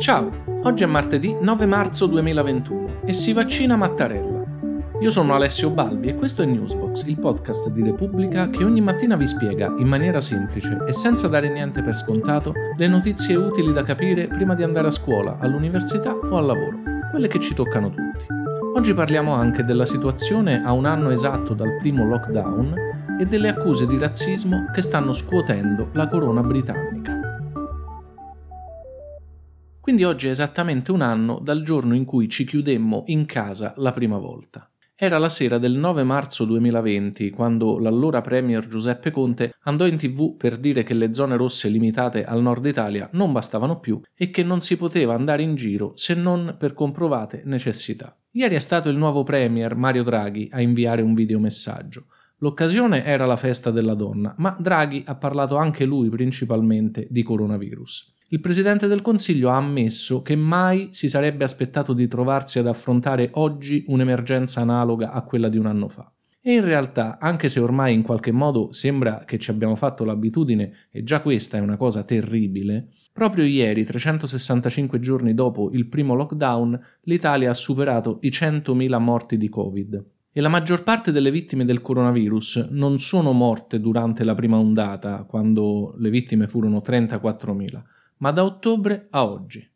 [0.00, 0.30] Ciao,
[0.62, 4.42] oggi è martedì 9 marzo 2021 e si vaccina Mattarella.
[4.98, 9.16] Io sono Alessio Balbi e questo è Newsbox, il podcast di Repubblica che ogni mattina
[9.16, 13.82] vi spiega in maniera semplice e senza dare niente per scontato le notizie utili da
[13.82, 16.78] capire prima di andare a scuola, all'università o al lavoro,
[17.10, 18.24] quelle che ci toccano tutti.
[18.74, 22.74] Oggi parliamo anche della situazione a un anno esatto dal primo lockdown
[23.20, 27.19] e delle accuse di razzismo che stanno scuotendo la corona britannica.
[29.90, 33.90] Quindi oggi è esattamente un anno dal giorno in cui ci chiudemmo in casa la
[33.90, 34.70] prima volta.
[34.94, 40.36] Era la sera del 9 marzo 2020, quando l'allora Premier Giuseppe Conte andò in tv
[40.36, 44.44] per dire che le zone rosse limitate al nord Italia non bastavano più e che
[44.44, 48.16] non si poteva andare in giro se non per comprovate necessità.
[48.30, 52.04] Ieri è stato il nuovo Premier Mario Draghi a inviare un videomessaggio.
[52.38, 58.18] L'occasione era la festa della donna, ma Draghi ha parlato anche lui principalmente di coronavirus
[58.32, 63.30] il Presidente del Consiglio ha ammesso che mai si sarebbe aspettato di trovarsi ad affrontare
[63.34, 66.12] oggi un'emergenza analoga a quella di un anno fa.
[66.40, 70.86] E in realtà, anche se ormai in qualche modo sembra che ci abbiamo fatto l'abitudine,
[70.92, 76.80] e già questa è una cosa terribile, proprio ieri, 365 giorni dopo il primo lockdown,
[77.02, 80.04] l'Italia ha superato i 100.000 morti di Covid.
[80.30, 85.24] E la maggior parte delle vittime del coronavirus non sono morte durante la prima ondata,
[85.24, 87.82] quando le vittime furono 34.000
[88.20, 89.68] ma da ottobre a oggi.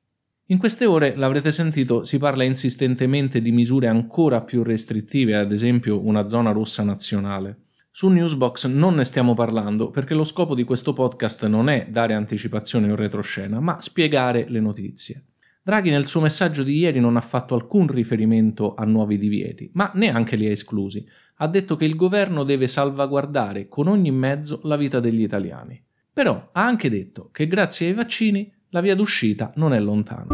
[0.48, 6.04] In queste ore, l'avrete sentito, si parla insistentemente di misure ancora più restrittive, ad esempio
[6.04, 7.60] una zona rossa nazionale.
[7.90, 12.12] Su Newsbox non ne stiamo parlando perché lo scopo di questo podcast non è dare
[12.12, 15.22] anticipazioni o retroscena, ma spiegare le notizie.
[15.62, 19.90] Draghi nel suo messaggio di ieri non ha fatto alcun riferimento a nuovi divieti, ma
[19.94, 21.06] neanche li ha esclusi.
[21.36, 25.83] Ha detto che il governo deve salvaguardare con ogni mezzo la vita degli italiani.
[26.14, 30.26] Però ha anche detto che grazie ai vaccini la via d'uscita non è lontana.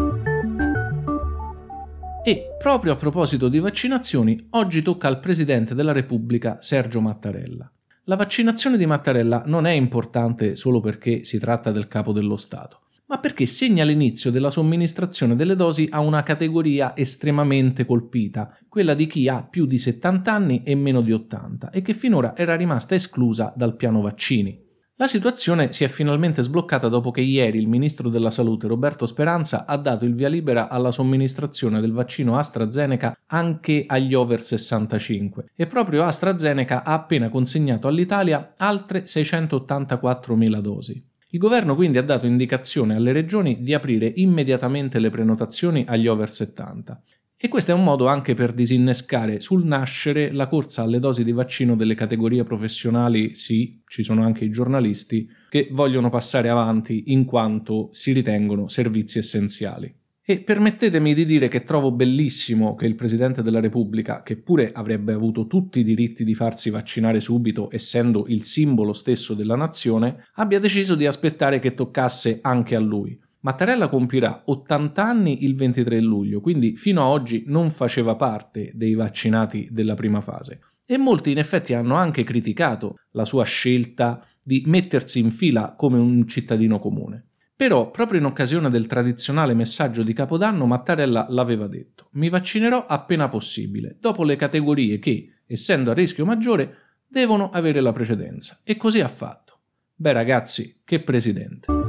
[2.23, 7.73] E proprio a proposito di vaccinazioni, oggi tocca al Presidente della Repubblica Sergio Mattarella.
[8.05, 12.81] La vaccinazione di Mattarella non è importante solo perché si tratta del capo dello Stato,
[13.07, 19.07] ma perché segna l'inizio della somministrazione delle dosi a una categoria estremamente colpita, quella di
[19.07, 22.95] chi ha più di 70 anni e meno di 80 e che finora era rimasta
[22.95, 24.69] esclusa dal piano vaccini.
[25.01, 29.65] La situazione si è finalmente sbloccata dopo che ieri il ministro della Salute Roberto Speranza
[29.67, 35.67] ha dato il via libera alla somministrazione del vaccino AstraZeneca anche agli over 65 e
[35.67, 41.03] proprio AstraZeneca ha appena consegnato all'Italia altre 684.000 dosi.
[41.31, 46.29] Il governo quindi ha dato indicazione alle regioni di aprire immediatamente le prenotazioni agli over
[46.29, 47.03] 70
[47.43, 51.33] e questo è un modo anche per disinnescare sul nascere la corsa alle dosi di
[51.33, 57.25] vaccino delle categorie professionali, sì, ci sono anche i giornalisti, che vogliono passare avanti in
[57.25, 59.91] quanto si ritengono servizi essenziali.
[60.23, 65.15] E permettetemi di dire che trovo bellissimo che il Presidente della Repubblica, che pure avrebbe
[65.15, 70.61] avuto tutti i diritti di farsi vaccinare subito, essendo il simbolo stesso della nazione, abbia
[70.61, 76.41] deciso di aspettare che toccasse anche a lui Mattarella compirà 80 anni il 23 luglio,
[76.41, 80.61] quindi fino a oggi non faceva parte dei vaccinati della prima fase.
[80.85, 85.99] E molti in effetti hanno anche criticato la sua scelta di mettersi in fila come
[85.99, 87.27] un cittadino comune.
[87.57, 93.29] Però, proprio in occasione del tradizionale messaggio di Capodanno, Mattarella l'aveva detto: Mi vaccinerò appena
[93.29, 96.75] possibile, dopo le categorie che, essendo a rischio maggiore,
[97.07, 98.61] devono avere la precedenza.
[98.65, 99.59] E così ha fatto.
[99.95, 101.80] Beh, ragazzi, che presidente.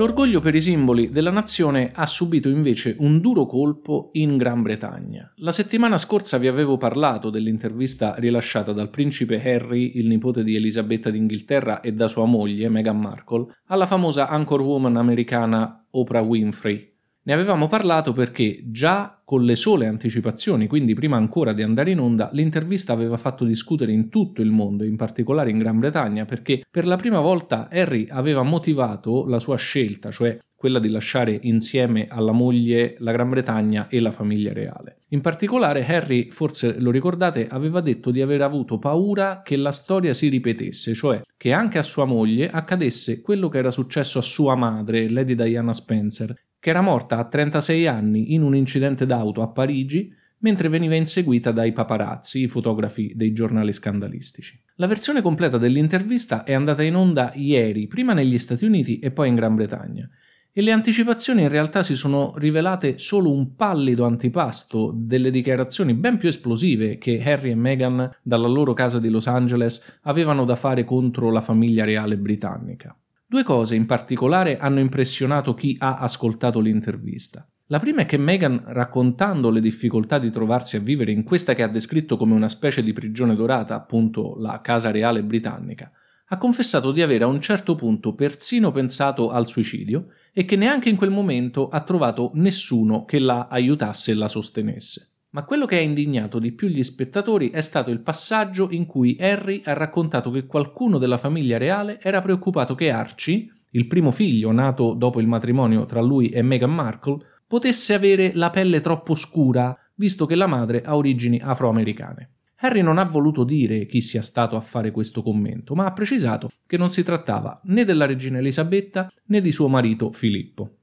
[0.00, 5.30] L'orgoglio per i simboli della nazione ha subito invece un duro colpo in Gran Bretagna.
[5.36, 11.10] La settimana scorsa vi avevo parlato dell'intervista rilasciata dal principe Harry, il nipote di Elisabetta
[11.10, 16.89] d'Inghilterra e da sua moglie Meghan Markle, alla famosa anchorwoman americana Oprah Winfrey,
[17.22, 22.00] ne avevamo parlato perché già con le sole anticipazioni, quindi prima ancora di andare in
[22.00, 26.64] onda, l'intervista aveva fatto discutere in tutto il mondo, in particolare in Gran Bretagna, perché
[26.68, 32.06] per la prima volta Harry aveva motivato la sua scelta, cioè quella di lasciare insieme
[32.08, 34.98] alla moglie la Gran Bretagna e la famiglia reale.
[35.10, 40.12] In particolare Harry, forse lo ricordate, aveva detto di aver avuto paura che la storia
[40.12, 44.54] si ripetesse, cioè che anche a sua moglie accadesse quello che era successo a sua
[44.54, 49.48] madre, Lady Diana Spencer, che era morta a 36 anni in un incidente d'auto a
[49.48, 54.60] Parigi mentre veniva inseguita dai paparazzi, i fotografi dei giornali scandalistici.
[54.76, 59.28] La versione completa dell'intervista è andata in onda ieri, prima negli Stati Uniti e poi
[59.28, 60.08] in Gran Bretagna,
[60.52, 66.18] e le anticipazioni in realtà si sono rivelate solo un pallido antipasto delle dichiarazioni ben
[66.18, 70.84] più esplosive che Harry e Meghan dalla loro casa di Los Angeles avevano da fare
[70.84, 72.96] contro la famiglia reale britannica.
[73.30, 77.48] Due cose in particolare hanno impressionato chi ha ascoltato l'intervista.
[77.66, 81.62] La prima è che Meghan, raccontando le difficoltà di trovarsi a vivere in questa che
[81.62, 85.92] ha descritto come una specie di prigione dorata, appunto la Casa Reale britannica,
[86.26, 90.88] ha confessato di avere a un certo punto persino pensato al suicidio e che neanche
[90.88, 95.19] in quel momento ha trovato nessuno che la aiutasse e la sostenesse.
[95.32, 99.16] Ma quello che ha indignato di più gli spettatori è stato il passaggio in cui
[99.20, 104.50] Harry ha raccontato che qualcuno della famiglia reale era preoccupato che Archie, il primo figlio
[104.50, 109.76] nato dopo il matrimonio tra lui e Meghan Markle, potesse avere la pelle troppo scura,
[109.94, 112.30] visto che la madre ha origini afroamericane.
[112.62, 116.50] Harry non ha voluto dire chi sia stato a fare questo commento, ma ha precisato
[116.66, 120.79] che non si trattava né della regina Elisabetta né di suo marito Filippo.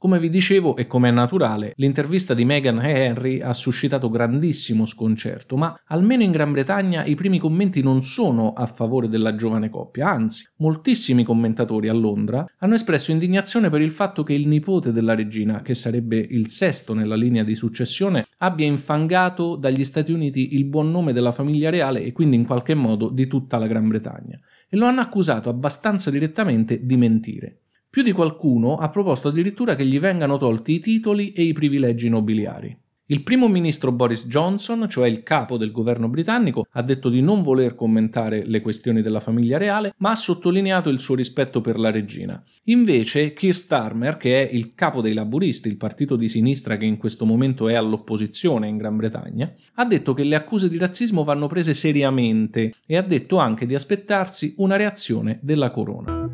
[0.00, 4.86] Come vi dicevo, e come è naturale, l'intervista di Meghan e Henry ha suscitato grandissimo
[4.86, 9.68] sconcerto, ma almeno in Gran Bretagna i primi commenti non sono a favore della giovane
[9.68, 14.90] coppia, anzi, moltissimi commentatori a Londra hanno espresso indignazione per il fatto che il nipote
[14.90, 20.54] della regina, che sarebbe il sesto nella linea di successione, abbia infangato dagli Stati Uniti
[20.54, 23.86] il buon nome della famiglia reale e quindi in qualche modo di tutta la Gran
[23.86, 27.59] Bretagna, e lo hanno accusato abbastanza direttamente di mentire.
[27.90, 32.08] Più di qualcuno ha proposto addirittura che gli vengano tolti i titoli e i privilegi
[32.08, 32.78] nobiliari.
[33.06, 37.42] Il primo ministro Boris Johnson, cioè il capo del governo britannico, ha detto di non
[37.42, 41.90] voler commentare le questioni della famiglia reale, ma ha sottolineato il suo rispetto per la
[41.90, 42.40] regina.
[42.66, 46.96] Invece, Keir Starmer, che è il capo dei laburisti, il partito di sinistra che in
[46.96, 51.48] questo momento è all'opposizione in Gran Bretagna, ha detto che le accuse di razzismo vanno
[51.48, 56.29] prese seriamente e ha detto anche di aspettarsi una reazione della corona.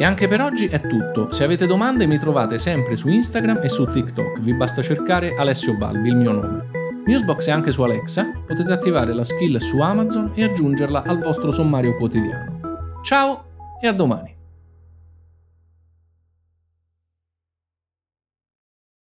[0.00, 1.30] E anche per oggi è tutto.
[1.30, 4.40] Se avete domande mi trovate sempre su Instagram e su TikTok.
[4.40, 6.68] Vi basta cercare Alessio Balbi, il mio nome.
[7.04, 11.52] Newsbox è anche su Alexa, potete attivare la skill su Amazon e aggiungerla al vostro
[11.52, 12.60] sommario quotidiano.
[13.02, 13.44] Ciao
[13.78, 14.39] e a domani!